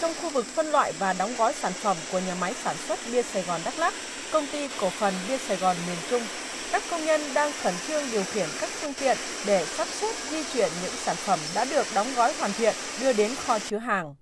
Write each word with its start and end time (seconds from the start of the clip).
trong 0.00 0.12
khu 0.22 0.30
vực 0.30 0.46
phân 0.46 0.66
loại 0.66 0.92
và 0.98 1.12
đóng 1.12 1.30
gói 1.38 1.52
sản 1.52 1.72
phẩm 1.72 1.96
của 2.12 2.18
nhà 2.18 2.34
máy 2.40 2.54
sản 2.54 2.76
xuất 2.76 2.98
bia 3.12 3.22
Sài 3.22 3.42
Gòn 3.42 3.60
Đắk 3.64 3.78
Lắk, 3.78 3.94
công 4.32 4.46
ty 4.52 4.68
cổ 4.80 4.90
phần 4.90 5.14
bia 5.28 5.38
Sài 5.38 5.56
Gòn 5.56 5.76
miền 5.86 5.96
Trung. 6.10 6.22
Các 6.72 6.82
công 6.90 7.04
nhân 7.04 7.20
đang 7.34 7.52
khẩn 7.62 7.74
trương 7.86 8.02
điều 8.12 8.24
khiển 8.24 8.48
các 8.60 8.68
phương 8.68 8.92
tiện 9.00 9.16
để 9.46 9.64
sắp 9.64 9.88
xếp 9.88 10.14
di 10.30 10.44
chuyển 10.52 10.68
những 10.82 10.92
sản 10.92 11.16
phẩm 11.16 11.38
đã 11.54 11.64
được 11.64 11.86
đóng 11.94 12.06
gói 12.16 12.32
hoàn 12.38 12.52
thiện 12.52 12.74
đưa 13.00 13.12
đến 13.12 13.30
kho 13.46 13.58
chứa 13.58 13.78
hàng. 13.78 14.14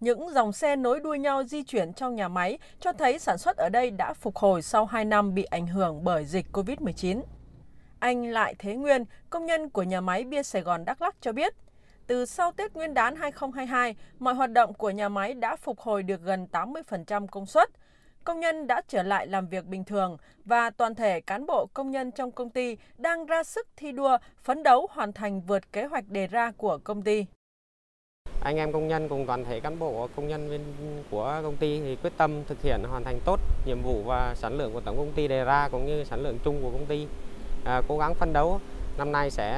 Những 0.00 0.30
dòng 0.30 0.52
xe 0.52 0.76
nối 0.76 1.00
đuôi 1.00 1.18
nhau 1.18 1.44
di 1.44 1.62
chuyển 1.62 1.92
trong 1.92 2.14
nhà 2.16 2.28
máy 2.28 2.58
cho 2.80 2.92
thấy 2.92 3.18
sản 3.18 3.38
xuất 3.38 3.56
ở 3.56 3.68
đây 3.68 3.90
đã 3.90 4.14
phục 4.14 4.36
hồi 4.36 4.62
sau 4.62 4.86
2 4.86 5.04
năm 5.04 5.34
bị 5.34 5.44
ảnh 5.44 5.66
hưởng 5.66 6.04
bởi 6.04 6.24
dịch 6.24 6.46
COVID-19. 6.52 7.22
Anh 7.98 8.30
Lại 8.30 8.54
Thế 8.58 8.74
Nguyên, 8.74 9.04
công 9.30 9.46
nhân 9.46 9.68
của 9.68 9.82
nhà 9.82 10.00
máy 10.00 10.24
bia 10.24 10.42
Sài 10.42 10.62
Gòn 10.62 10.84
Đắk 10.84 11.02
Lắk 11.02 11.14
cho 11.20 11.32
biết, 11.32 11.54
từ 12.10 12.24
sau 12.24 12.52
Tết 12.52 12.74
Nguyên 12.74 12.94
đán 12.94 13.16
2022, 13.16 13.94
mọi 14.18 14.34
hoạt 14.34 14.50
động 14.50 14.74
của 14.74 14.90
nhà 14.90 15.08
máy 15.08 15.34
đã 15.34 15.56
phục 15.56 15.80
hồi 15.80 16.02
được 16.02 16.22
gần 16.22 16.46
80% 16.52 17.26
công 17.26 17.46
suất. 17.46 17.70
Công 18.24 18.40
nhân 18.40 18.66
đã 18.66 18.82
trở 18.88 19.02
lại 19.02 19.26
làm 19.26 19.46
việc 19.46 19.66
bình 19.66 19.84
thường 19.84 20.16
và 20.44 20.70
toàn 20.70 20.94
thể 20.94 21.20
cán 21.20 21.46
bộ 21.46 21.66
công 21.74 21.90
nhân 21.90 22.10
trong 22.10 22.30
công 22.30 22.50
ty 22.50 22.76
đang 22.98 23.26
ra 23.26 23.42
sức 23.42 23.68
thi 23.76 23.92
đua, 23.92 24.18
phấn 24.42 24.62
đấu 24.62 24.86
hoàn 24.90 25.12
thành 25.12 25.40
vượt 25.40 25.72
kế 25.72 25.84
hoạch 25.84 26.08
đề 26.08 26.26
ra 26.26 26.52
của 26.56 26.78
công 26.84 27.02
ty. 27.02 27.26
Anh 28.40 28.56
em 28.56 28.72
công 28.72 28.88
nhân 28.88 29.08
cùng 29.08 29.26
toàn 29.26 29.44
thể 29.44 29.60
cán 29.60 29.78
bộ 29.78 30.08
công 30.16 30.28
nhân 30.28 30.48
viên 30.48 30.60
của 31.10 31.40
công 31.42 31.56
ty 31.56 31.80
thì 31.80 31.96
quyết 31.96 32.12
tâm 32.16 32.44
thực 32.48 32.62
hiện 32.62 32.82
hoàn 32.90 33.04
thành 33.04 33.20
tốt 33.24 33.40
nhiệm 33.66 33.82
vụ 33.82 34.02
và 34.06 34.34
sản 34.34 34.58
lượng 34.58 34.72
của 34.72 34.80
tổng 34.80 34.96
công 34.96 35.12
ty 35.12 35.28
đề 35.28 35.44
ra 35.44 35.68
cũng 35.72 35.86
như 35.86 36.04
sản 36.04 36.20
lượng 36.22 36.38
chung 36.44 36.62
của 36.62 36.70
công 36.70 36.86
ty. 36.86 37.06
À, 37.64 37.82
cố 37.88 37.98
gắng 37.98 38.14
phấn 38.14 38.32
đấu 38.32 38.60
năm 38.98 39.12
nay 39.12 39.30
sẽ 39.30 39.52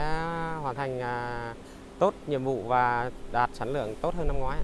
hoàn 0.63 0.75
thành 0.75 1.01
à, 1.01 1.55
tốt 1.99 2.15
nhiệm 2.27 2.45
vụ 2.45 2.63
và 2.63 3.11
đạt 3.33 3.51
sản 3.53 3.73
lượng 3.73 3.95
tốt 4.01 4.15
hơn 4.15 4.27
năm 4.27 4.39
ngoái. 4.39 4.59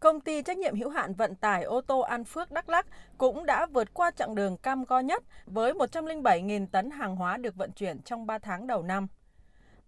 Công 0.00 0.20
ty 0.20 0.42
trách 0.42 0.58
nhiệm 0.58 0.80
hữu 0.80 0.88
hạn 0.90 1.14
vận 1.14 1.34
tải 1.34 1.62
ô 1.62 1.80
tô 1.80 2.00
An 2.00 2.24
Phước 2.24 2.52
Đắk 2.52 2.68
Lắk 2.68 2.86
cũng 3.18 3.46
đã 3.46 3.66
vượt 3.66 3.94
qua 3.94 4.10
chặng 4.10 4.34
đường 4.34 4.56
cam 4.56 4.84
go 4.84 5.00
nhất 5.00 5.22
với 5.46 5.72
107.000 5.72 6.66
tấn 6.66 6.90
hàng 6.90 7.16
hóa 7.16 7.36
được 7.36 7.56
vận 7.56 7.72
chuyển 7.72 8.02
trong 8.02 8.26
3 8.26 8.38
tháng 8.38 8.66
đầu 8.66 8.82
năm. 8.82 9.06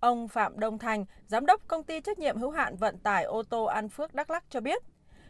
Ông 0.01 0.29
Phạm 0.29 0.61
Đông 0.61 0.79
Thành, 0.79 1.05
giám 1.27 1.47
đốc 1.47 1.69
công 1.69 1.83
ty 1.83 2.01
trách 2.01 2.19
nhiệm 2.19 2.39
hữu 2.39 2.51
hạn 2.51 2.77
vận 2.77 2.99
tải 2.99 3.25
ô 3.25 3.43
tô 3.43 3.65
An 3.65 3.89
Phước 3.89 4.15
Đắk 4.15 4.31
Lắk 4.31 4.45
cho 4.51 4.61
biết, 4.61 4.83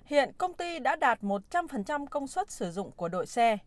hiện 0.05 0.33
công 0.39 0.55
ty 0.55 0.79
đã 0.79 0.97
đạt 0.97 1.21
100% 1.23 2.07
công 2.07 2.27
suất 2.27 2.51
sử 2.51 2.71
dụng 2.71 2.91
của 2.91 3.09
đội 3.09 3.27
xe. 3.27 3.59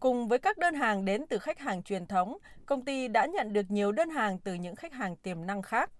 Cùng 0.00 0.28
với 0.28 0.38
các 0.38 0.58
đơn 0.58 0.74
hàng 0.74 1.04
đến 1.04 1.26
từ 1.26 1.38
khách 1.38 1.58
hàng 1.58 1.82
truyền 1.82 2.06
thống, 2.06 2.38
công 2.66 2.84
ty 2.84 3.08
đã 3.08 3.26
nhận 3.26 3.52
được 3.52 3.70
nhiều 3.70 3.92
đơn 3.92 4.10
hàng 4.10 4.38
từ 4.38 4.54
những 4.54 4.76
khách 4.76 4.92
hàng 4.92 5.16
tiềm 5.16 5.46
năng 5.46 5.62
khác. 5.62 5.90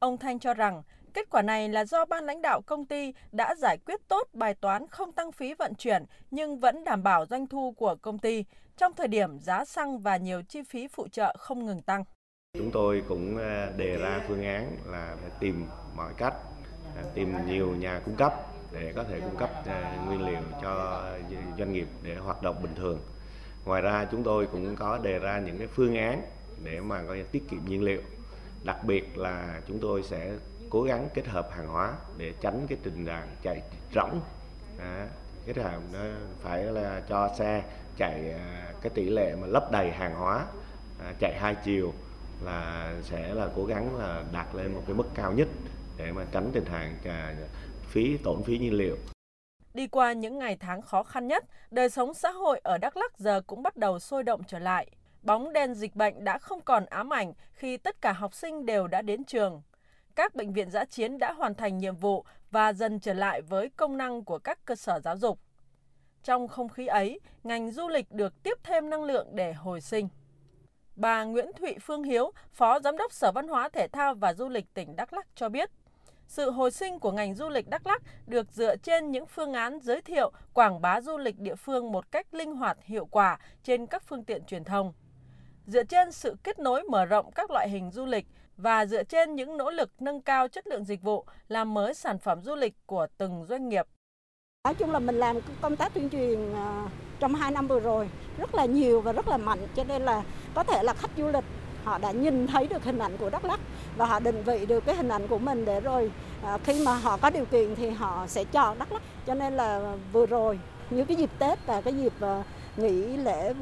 Ông 0.00 0.18
Thanh 0.18 0.38
cho 0.38 0.54
rằng, 0.54 0.82
kết 1.14 1.30
quả 1.30 1.42
này 1.42 1.68
là 1.68 1.84
do 1.84 2.04
ban 2.04 2.24
lãnh 2.24 2.42
đạo 2.42 2.60
công 2.60 2.84
ty 2.84 3.14
đã 3.32 3.54
giải 3.54 3.78
quyết 3.86 4.00
tốt 4.08 4.28
bài 4.32 4.54
toán 4.54 4.86
không 4.88 5.12
tăng 5.12 5.32
phí 5.32 5.54
vận 5.54 5.74
chuyển 5.74 6.04
nhưng 6.30 6.60
vẫn 6.60 6.84
đảm 6.84 7.02
bảo 7.02 7.26
doanh 7.26 7.46
thu 7.46 7.72
của 7.72 7.96
công 8.02 8.18
ty 8.18 8.44
trong 8.76 8.92
thời 8.96 9.08
điểm 9.08 9.38
giá 9.38 9.64
xăng 9.64 9.98
và 9.98 10.16
nhiều 10.16 10.42
chi 10.48 10.62
phí 10.62 10.88
phụ 10.88 11.08
trợ 11.08 11.36
không 11.38 11.66
ngừng 11.66 11.82
tăng. 11.82 12.04
Chúng 12.58 12.70
tôi 12.70 13.02
cũng 13.08 13.38
à, 13.38 13.70
đề 13.76 13.96
ra 13.96 14.20
phương 14.28 14.44
án 14.44 14.76
là 14.86 15.16
phải 15.20 15.30
tìm 15.40 15.66
mọi 15.96 16.12
cách, 16.16 16.34
à, 16.96 17.02
tìm 17.14 17.34
nhiều 17.46 17.76
nhà 17.76 18.00
cung 18.04 18.16
cấp 18.16 18.34
để 18.72 18.92
có 18.96 19.04
thể 19.04 19.20
cung 19.20 19.36
cấp 19.36 19.50
à, 19.66 20.04
nguyên 20.06 20.26
liệu 20.26 20.42
cho 20.62 21.04
doanh 21.58 21.72
nghiệp 21.72 21.88
để 22.02 22.14
hoạt 22.14 22.42
động 22.42 22.62
bình 22.62 22.74
thường. 22.74 23.00
Ngoài 23.64 23.82
ra 23.82 24.06
chúng 24.10 24.22
tôi 24.22 24.48
cũng 24.52 24.76
có 24.76 24.98
đề 24.98 25.18
ra 25.18 25.40
những 25.40 25.58
cái 25.58 25.66
phương 25.66 25.96
án 25.96 26.22
để 26.64 26.80
mà 26.80 27.02
có 27.08 27.16
tiết 27.32 27.42
kiệm 27.50 27.60
nhiên 27.68 27.82
liệu. 27.82 28.00
Đặc 28.64 28.84
biệt 28.84 29.18
là 29.18 29.60
chúng 29.68 29.78
tôi 29.80 30.02
sẽ 30.02 30.32
cố 30.70 30.82
gắng 30.82 31.08
kết 31.14 31.26
hợp 31.26 31.48
hàng 31.50 31.68
hóa 31.68 31.94
để 32.16 32.32
tránh 32.40 32.66
cái 32.68 32.78
tình 32.82 33.06
trạng 33.06 33.28
chạy 33.42 33.62
rỗng. 33.94 34.20
À, 34.78 35.08
kết 35.46 35.56
hợp 35.56 35.80
nó 35.92 35.98
phải 36.40 36.64
là 36.64 37.02
cho 37.08 37.30
xe 37.38 37.62
chạy 37.96 38.32
à, 38.32 38.72
cái 38.82 38.90
tỷ 38.94 39.10
lệ 39.10 39.34
mà 39.40 39.46
lấp 39.46 39.70
đầy 39.72 39.90
hàng 39.90 40.14
hóa 40.14 40.46
à, 41.00 41.14
chạy 41.18 41.38
hai 41.40 41.56
chiều 41.64 41.92
là 42.44 42.92
sẽ 43.02 43.34
là 43.34 43.48
cố 43.56 43.64
gắng 43.64 43.96
là 43.98 44.24
đạt 44.32 44.46
lên 44.54 44.72
một 44.72 44.82
cái 44.86 44.94
mức 44.94 45.06
cao 45.14 45.32
nhất 45.32 45.48
để 45.96 46.12
mà 46.12 46.24
tránh 46.32 46.50
tình 46.52 46.64
trạng 46.64 46.94
à, 47.04 47.34
phí 47.88 48.16
tổn 48.16 48.42
phí 48.42 48.58
nhiên 48.58 48.74
liệu. 48.74 48.96
Đi 49.74 49.86
qua 49.86 50.12
những 50.12 50.38
ngày 50.38 50.56
tháng 50.60 50.82
khó 50.82 51.02
khăn 51.02 51.26
nhất, 51.26 51.44
đời 51.70 51.90
sống 51.90 52.14
xã 52.14 52.30
hội 52.30 52.60
ở 52.64 52.78
Đắk 52.78 52.96
Lắk 52.96 53.18
giờ 53.18 53.40
cũng 53.46 53.62
bắt 53.62 53.76
đầu 53.76 53.98
sôi 53.98 54.22
động 54.22 54.40
trở 54.46 54.58
lại. 54.58 54.86
Bóng 55.22 55.52
đen 55.52 55.74
dịch 55.74 55.96
bệnh 55.96 56.24
đã 56.24 56.38
không 56.38 56.60
còn 56.60 56.86
ám 56.86 57.12
ảnh 57.12 57.32
khi 57.52 57.76
tất 57.76 58.00
cả 58.00 58.12
học 58.12 58.34
sinh 58.34 58.66
đều 58.66 58.86
đã 58.86 59.02
đến 59.02 59.24
trường. 59.24 59.62
Các 60.14 60.34
bệnh 60.34 60.52
viện 60.52 60.70
giã 60.70 60.84
chiến 60.84 61.18
đã 61.18 61.32
hoàn 61.32 61.54
thành 61.54 61.78
nhiệm 61.78 61.96
vụ 61.96 62.24
và 62.50 62.72
dần 62.72 63.00
trở 63.00 63.14
lại 63.14 63.42
với 63.42 63.68
công 63.76 63.96
năng 63.96 64.24
của 64.24 64.38
các 64.38 64.64
cơ 64.64 64.74
sở 64.74 65.00
giáo 65.00 65.16
dục. 65.16 65.38
Trong 66.22 66.48
không 66.48 66.68
khí 66.68 66.86
ấy, 66.86 67.20
ngành 67.44 67.70
du 67.70 67.88
lịch 67.88 68.12
được 68.12 68.42
tiếp 68.42 68.58
thêm 68.62 68.90
năng 68.90 69.04
lượng 69.04 69.28
để 69.34 69.52
hồi 69.52 69.80
sinh. 69.80 70.08
Bà 70.96 71.24
Nguyễn 71.24 71.50
Thụy 71.58 71.76
Phương 71.80 72.02
Hiếu, 72.02 72.32
Phó 72.52 72.80
Giám 72.80 72.96
đốc 72.96 73.12
Sở 73.12 73.32
Văn 73.32 73.48
hóa 73.48 73.68
Thể 73.68 73.88
thao 73.88 74.14
và 74.14 74.34
Du 74.34 74.48
lịch 74.48 74.74
tỉnh 74.74 74.96
Đắk 74.96 75.12
Lắc 75.12 75.26
cho 75.34 75.48
biết, 75.48 75.70
sự 76.26 76.50
hồi 76.50 76.70
sinh 76.70 76.98
của 76.98 77.12
ngành 77.12 77.34
du 77.34 77.48
lịch 77.48 77.68
Đắk 77.68 77.86
Lắc 77.86 78.02
được 78.26 78.52
dựa 78.52 78.76
trên 78.76 79.10
những 79.10 79.26
phương 79.26 79.52
án 79.52 79.78
giới 79.80 80.02
thiệu, 80.02 80.32
quảng 80.54 80.80
bá 80.80 81.00
du 81.00 81.18
lịch 81.18 81.38
địa 81.38 81.54
phương 81.54 81.92
một 81.92 82.12
cách 82.12 82.34
linh 82.34 82.56
hoạt, 82.56 82.78
hiệu 82.82 83.06
quả 83.06 83.38
trên 83.62 83.86
các 83.86 84.02
phương 84.02 84.24
tiện 84.24 84.44
truyền 84.44 84.64
thông. 84.64 84.92
Dựa 85.70 85.84
trên 85.84 86.12
sự 86.12 86.36
kết 86.42 86.58
nối 86.58 86.82
mở 86.82 87.04
rộng 87.04 87.30
các 87.32 87.50
loại 87.50 87.68
hình 87.68 87.90
du 87.90 88.06
lịch 88.06 88.26
và 88.56 88.86
dựa 88.86 89.02
trên 89.04 89.34
những 89.34 89.56
nỗ 89.56 89.70
lực 89.70 89.90
nâng 90.00 90.20
cao 90.20 90.48
chất 90.48 90.66
lượng 90.66 90.84
dịch 90.84 91.02
vụ, 91.02 91.24
làm 91.48 91.74
mới 91.74 91.94
sản 91.94 92.18
phẩm 92.18 92.42
du 92.42 92.54
lịch 92.54 92.74
của 92.86 93.06
từng 93.18 93.44
doanh 93.48 93.68
nghiệp. 93.68 93.86
Nói 94.64 94.74
chung 94.74 94.90
là 94.90 94.98
mình 94.98 95.18
làm 95.18 95.36
công 95.60 95.76
tác 95.76 95.94
tuyên 95.94 96.10
truyền 96.10 96.54
à, 96.54 96.88
trong 97.20 97.34
2 97.34 97.50
năm 97.50 97.66
vừa 97.66 97.80
rồi 97.80 98.08
rất 98.38 98.54
là 98.54 98.64
nhiều 98.64 99.00
và 99.00 99.12
rất 99.12 99.28
là 99.28 99.36
mạnh 99.36 99.58
cho 99.74 99.84
nên 99.84 100.02
là 100.02 100.22
có 100.54 100.64
thể 100.64 100.82
là 100.82 100.94
khách 100.94 101.10
du 101.16 101.28
lịch 101.28 101.44
họ 101.84 101.98
đã 101.98 102.12
nhìn 102.12 102.46
thấy 102.46 102.66
được 102.66 102.84
hình 102.84 102.98
ảnh 102.98 103.16
của 103.16 103.30
Đắk 103.30 103.44
Lắk 103.44 103.60
và 103.96 104.06
họ 104.06 104.20
định 104.20 104.42
vị 104.42 104.66
được 104.66 104.84
cái 104.86 104.96
hình 104.96 105.08
ảnh 105.08 105.28
của 105.28 105.38
mình 105.38 105.64
để 105.64 105.80
rồi 105.80 106.10
à, 106.44 106.58
khi 106.64 106.84
mà 106.84 106.94
họ 106.94 107.16
có 107.16 107.30
điều 107.30 107.44
kiện 107.44 107.74
thì 107.74 107.90
họ 107.90 108.26
sẽ 108.26 108.44
chọn 108.44 108.78
Đắk 108.78 108.92
Lắk 108.92 109.02
cho 109.26 109.34
nên 109.34 109.56
là 109.56 109.96
vừa 110.12 110.26
rồi 110.26 110.58
như 110.90 111.04
cái 111.04 111.16
dịp 111.16 111.30
Tết 111.38 111.66
và 111.66 111.80
cái 111.80 111.94
dịp 111.94 112.12
à, 112.20 112.42
nghỉ 112.76 113.16
lễ 113.16 113.54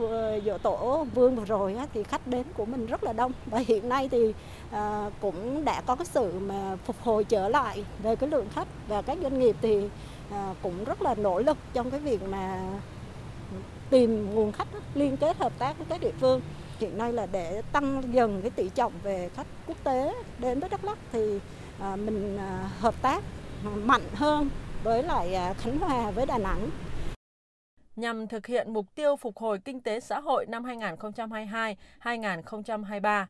dỗ 0.45 0.59
tổ 0.59 1.07
vương 1.15 1.37
vừa 1.37 1.45
rồi 1.45 1.75
á, 1.75 1.87
thì 1.95 2.03
khách 2.03 2.27
đến 2.27 2.43
của 2.57 2.65
mình 2.65 2.87
rất 2.87 3.05
là 3.05 3.13
đông. 3.13 3.33
Và 3.47 3.59
hiện 3.59 3.89
nay 3.89 4.09
thì 4.09 4.35
à, 4.71 5.11
cũng 5.21 5.65
đã 5.65 5.81
có 5.81 5.97
cái 5.97 6.07
sự 6.07 6.33
mà 6.39 6.77
phục 6.85 6.97
hồi 7.03 7.25
trở 7.25 7.49
lại 7.49 7.85
về 8.03 8.17
cái 8.17 8.29
lượng 8.29 8.47
khách 8.55 8.69
và 8.89 9.03
các 9.03 9.19
doanh 9.23 9.39
nghiệp 9.39 9.57
thì 9.61 9.89
à, 10.31 10.55
cũng 10.63 10.85
rất 10.85 11.03
là 11.03 11.15
nỗ 11.15 11.41
lực 11.41 11.57
trong 11.75 11.91
cái 11.91 12.01
việc 12.01 12.23
mà 12.23 12.63
tìm 13.91 14.35
nguồn 14.35 14.53
khách 14.53 14.69
liên 14.95 15.17
kết 15.17 15.39
hợp 15.39 15.53
tác 15.59 15.79
với 15.79 15.87
các 15.91 16.01
địa 16.01 16.13
phương. 16.21 16.41
Hiện 16.79 16.99
nay 16.99 17.13
là 17.13 17.27
để 17.33 17.63
tăng 17.73 18.03
dần 18.13 18.43
cái 18.43 18.51
tỷ 18.51 18.69
trọng 18.69 18.93
về 19.03 19.31
khách 19.37 19.47
quốc 19.67 19.77
tế 19.85 20.15
đến 20.39 20.61
với 20.61 20.69
Đắk 20.69 20.85
Lắk 20.85 20.99
thì 21.13 21.39
à, 21.81 21.97
mình 21.97 22.39
à, 22.39 22.71
hợp 22.81 22.95
tác 23.03 23.23
mạnh 23.85 24.03
hơn 24.15 24.49
với 24.83 25.03
lại 25.03 25.35
à, 25.35 25.53
Khánh 25.53 25.79
Hòa 25.79 26.11
với 26.11 26.27
Đà 26.27 26.39
Nẵng 26.39 26.71
nhằm 27.99 28.29
thực 28.29 28.47
hiện 28.47 28.73
mục 28.73 28.95
tiêu 28.95 29.17
phục 29.17 29.39
hồi 29.39 29.59
kinh 29.65 29.81
tế 29.81 30.01
xã 30.01 30.21
hội 30.21 30.47
năm 30.47 30.65
2022-2023. 32.03 33.27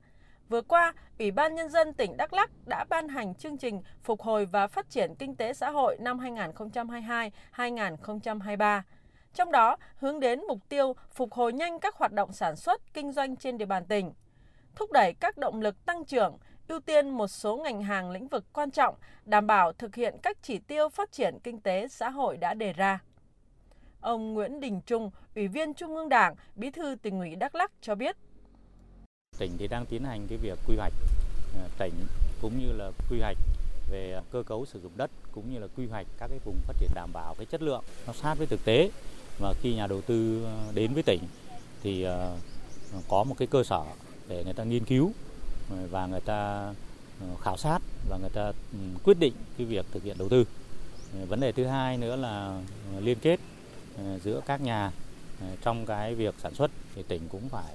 Vừa 0.48 0.62
qua, 0.62 0.92
Ủy 1.18 1.30
ban 1.30 1.54
Nhân 1.54 1.68
dân 1.68 1.92
tỉnh 1.92 2.16
Đắk 2.16 2.32
Lắc 2.32 2.50
đã 2.66 2.84
ban 2.88 3.08
hành 3.08 3.34
chương 3.34 3.56
trình 3.56 3.82
phục 4.02 4.22
hồi 4.22 4.46
và 4.46 4.66
phát 4.66 4.90
triển 4.90 5.14
kinh 5.14 5.36
tế 5.36 5.52
xã 5.52 5.70
hội 5.70 5.96
năm 6.00 6.18
2022-2023 7.56 8.82
trong 9.34 9.52
đó 9.52 9.76
hướng 9.96 10.20
đến 10.20 10.40
mục 10.48 10.58
tiêu 10.68 10.96
phục 11.10 11.32
hồi 11.32 11.52
nhanh 11.52 11.80
các 11.80 11.94
hoạt 11.94 12.12
động 12.12 12.32
sản 12.32 12.56
xuất, 12.56 12.94
kinh 12.94 13.12
doanh 13.12 13.36
trên 13.36 13.58
địa 13.58 13.64
bàn 13.64 13.84
tỉnh, 13.86 14.12
thúc 14.74 14.92
đẩy 14.92 15.14
các 15.20 15.38
động 15.38 15.60
lực 15.60 15.86
tăng 15.86 16.04
trưởng, 16.04 16.38
ưu 16.68 16.80
tiên 16.80 17.10
một 17.10 17.28
số 17.28 17.56
ngành 17.56 17.82
hàng 17.82 18.10
lĩnh 18.10 18.28
vực 18.28 18.44
quan 18.52 18.70
trọng, 18.70 18.94
đảm 19.24 19.46
bảo 19.46 19.72
thực 19.72 19.94
hiện 19.94 20.16
các 20.22 20.36
chỉ 20.42 20.58
tiêu 20.58 20.88
phát 20.88 21.12
triển 21.12 21.38
kinh 21.44 21.60
tế 21.60 21.88
xã 21.88 22.10
hội 22.10 22.36
đã 22.36 22.54
đề 22.54 22.72
ra. 22.72 22.98
Ông 24.00 24.34
Nguyễn 24.34 24.60
Đình 24.60 24.80
Trung, 24.86 25.10
Ủy 25.34 25.48
viên 25.48 25.74
Trung 25.74 25.96
ương 25.96 26.08
Đảng, 26.08 26.34
Bí 26.56 26.70
thư 26.70 26.96
tỉnh 27.02 27.18
ủy 27.18 27.36
Đắk 27.36 27.54
Lắk 27.54 27.72
cho 27.80 27.94
biết. 27.94 28.16
Tỉnh 29.38 29.52
thì 29.58 29.68
đang 29.68 29.86
tiến 29.86 30.04
hành 30.04 30.26
cái 30.28 30.38
việc 30.38 30.58
quy 30.66 30.76
hoạch 30.76 30.92
ờ, 31.54 31.68
tỉnh 31.78 31.92
cũng 32.42 32.58
như 32.58 32.72
là 32.72 32.90
quy 33.10 33.20
hoạch 33.20 33.36
về 33.90 34.20
cơ 34.32 34.42
cấu 34.42 34.66
sử 34.66 34.80
dụng 34.80 34.92
đất 34.96 35.10
cũng 35.32 35.52
như 35.52 35.58
là 35.58 35.66
quy 35.76 35.86
hoạch 35.86 36.06
các 36.18 36.26
cái 36.28 36.38
vùng 36.44 36.56
phát 36.66 36.74
triển 36.80 36.90
đảm 36.94 37.10
bảo 37.12 37.34
cái 37.34 37.46
chất 37.46 37.62
lượng 37.62 37.84
nó 38.06 38.12
sát 38.12 38.34
với 38.34 38.46
thực 38.46 38.64
tế 38.64 38.90
và 39.38 39.54
khi 39.62 39.74
nhà 39.74 39.86
đầu 39.86 40.00
tư 40.00 40.44
ờ, 40.44 40.72
đến 40.74 40.94
với 40.94 41.02
tỉnh 41.02 41.20
thì 41.82 42.02
ờ, 42.02 42.36
có 43.08 43.24
một 43.24 43.34
cái 43.38 43.48
cơ 43.50 43.64
sở 43.64 43.84
để 44.28 44.44
người 44.44 44.54
ta 44.54 44.64
nghiên 44.64 44.84
cứu 44.84 45.12
và 45.90 46.06
người 46.06 46.20
ta 46.20 46.72
khảo 47.40 47.56
sát 47.56 47.78
và 48.08 48.16
người 48.16 48.30
ta 48.30 48.52
ừ, 48.72 48.78
quyết 49.04 49.18
định 49.20 49.34
cái 49.58 49.66
việc 49.66 49.86
thực 49.92 50.02
hiện 50.02 50.18
đầu 50.18 50.28
tư. 50.28 50.44
Vấn 51.28 51.40
đề 51.40 51.52
thứ 51.52 51.64
hai 51.64 51.96
nữa 51.96 52.16
là 52.16 52.60
liên 53.00 53.18
kết 53.18 53.40
Ờ, 53.98 54.18
giữa 54.24 54.40
các 54.46 54.60
nhà 54.60 54.90
ờ, 55.40 55.46
trong 55.62 55.86
cái 55.86 56.14
việc 56.14 56.34
sản 56.42 56.54
xuất 56.54 56.70
thì 56.94 57.02
tỉnh 57.08 57.28
cũng 57.28 57.48
phải 57.48 57.74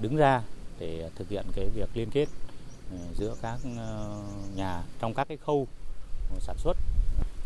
đứng 0.00 0.16
ra 0.16 0.42
để 0.78 1.10
thực 1.14 1.28
hiện 1.28 1.44
cái 1.54 1.68
việc 1.74 1.88
liên 1.94 2.10
kết 2.10 2.28
ờ, 2.90 2.98
giữa 3.18 3.34
các 3.42 3.58
nhà 4.56 4.82
trong 5.00 5.14
các 5.14 5.28
cái 5.28 5.36
khâu 5.36 5.66
sản 6.40 6.56
xuất. 6.58 6.76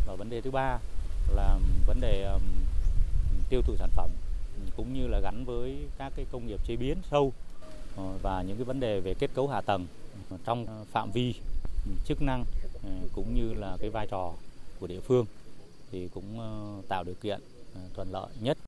Và 0.07 0.15
vấn 0.15 0.31
đề 0.31 0.41
thứ 0.41 0.51
ba 0.51 0.79
là 1.35 1.59
vấn 1.87 2.01
đề 2.01 2.39
tiêu 3.49 3.63
thụ 3.63 3.77
sản 3.79 3.91
phẩm 3.95 4.11
cũng 4.77 4.95
như 4.95 5.07
là 5.07 5.21
gắn 5.21 5.45
với 5.45 5.77
các 5.99 6.13
cái 6.17 6.27
công 6.33 6.47
nghiệp 6.47 6.61
chế 6.67 6.77
biến 6.77 6.99
sâu 7.11 7.33
và 8.23 8.43
những 8.43 8.57
cái 8.57 8.65
vấn 8.65 8.81
đề 8.81 9.01
về 9.01 9.15
kết 9.15 9.31
cấu 9.35 9.49
hạ 9.49 9.61
tầng 9.61 9.87
trong 10.45 10.85
phạm 10.93 11.11
vi 11.11 11.35
ừ, 11.87 11.93
chức 12.05 12.23
năng 12.23 12.45
cũng 13.15 13.35
như 13.35 13.55
là 13.55 13.77
cái 13.81 13.91
vai 13.91 14.07
trò 14.11 14.33
của 14.81 14.87
địa 14.87 15.01
phương 15.01 15.27
thì 15.93 16.09
cũng 16.15 16.39
tạo 16.89 17.05
điều 17.05 17.15
kiện 17.15 17.41
thuận 17.95 18.09
lợi 18.13 18.31
nhất. 18.41 18.59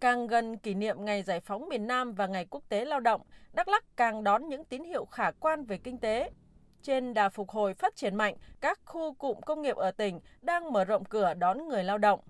Càng 0.00 0.26
gần 0.26 0.58
kỷ 0.58 0.74
niệm 0.74 1.04
Ngày 1.04 1.22
Giải 1.22 1.40
phóng 1.40 1.68
miền 1.68 1.86
Nam 1.86 2.14
và 2.14 2.26
Ngày 2.26 2.46
Quốc 2.50 2.62
tế 2.68 2.84
Lao 2.84 3.00
động, 3.00 3.20
Đắk 3.52 3.68
Lắk 3.68 3.84
càng 3.96 4.24
đón 4.24 4.48
những 4.48 4.64
tín 4.64 4.84
hiệu 4.84 5.04
khả 5.04 5.30
quan 5.30 5.64
về 5.64 5.78
kinh 5.78 5.98
tế. 5.98 6.30
Trên 6.82 7.14
đà 7.14 7.28
phục 7.28 7.50
hồi 7.50 7.74
phát 7.74 7.96
triển 7.96 8.16
mạnh, 8.16 8.36
các 8.60 8.80
khu 8.84 9.14
cụm 9.14 9.40
công 9.40 9.62
nghiệp 9.62 9.76
ở 9.76 9.90
tỉnh 9.90 10.20
đang 10.40 10.72
mở 10.72 10.84
rộng 10.84 11.04
cửa 11.04 11.34
đón 11.34 11.68
người 11.68 11.84
lao 11.84 11.98
động. 11.98 12.20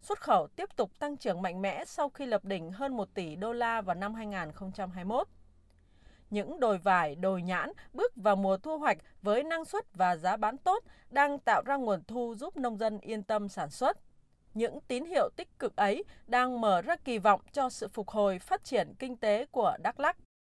Xuất 0.00 0.20
khẩu 0.20 0.46
tiếp 0.46 0.76
tục 0.76 0.98
tăng 0.98 1.16
trưởng 1.16 1.42
mạnh 1.42 1.62
mẽ 1.62 1.84
sau 1.84 2.08
khi 2.08 2.26
lập 2.26 2.44
đỉnh 2.44 2.72
hơn 2.72 2.96
1 2.96 3.08
tỷ 3.14 3.36
đô 3.36 3.52
la 3.52 3.80
vào 3.80 3.94
năm 3.94 4.14
2021. 4.14 5.28
Những 6.30 6.60
đồi 6.60 6.78
vải, 6.78 7.14
đồi 7.14 7.42
nhãn 7.42 7.72
bước 7.92 8.12
vào 8.16 8.36
mùa 8.36 8.56
thu 8.56 8.78
hoạch 8.78 8.98
với 9.22 9.42
năng 9.42 9.64
suất 9.64 9.94
và 9.94 10.16
giá 10.16 10.36
bán 10.36 10.58
tốt 10.58 10.84
đang 11.10 11.38
tạo 11.38 11.62
ra 11.66 11.76
nguồn 11.76 12.04
thu 12.04 12.34
giúp 12.34 12.56
nông 12.56 12.76
dân 12.76 12.98
yên 13.00 13.22
tâm 13.22 13.48
sản 13.48 13.70
xuất. 13.70 13.98
Những 14.54 14.80
tín 14.88 15.04
hiệu 15.04 15.28
tích 15.36 15.58
cực 15.58 15.76
ấy 15.76 16.04
đang 16.26 16.60
mở 16.60 16.82
ra 16.82 16.96
kỳ 16.96 17.18
vọng 17.18 17.40
cho 17.52 17.70
sự 17.70 17.88
phục 17.88 18.08
hồi 18.08 18.38
phát 18.38 18.64
triển 18.64 18.94
kinh 18.98 19.16
tế 19.16 19.46
của 19.50 19.76
Đắk 19.82 20.00
Lắk. 20.00 20.16